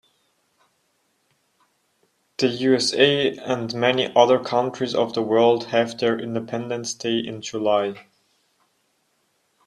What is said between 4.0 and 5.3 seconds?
other countries of the